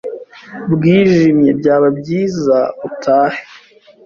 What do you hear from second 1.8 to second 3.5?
byiza utahe.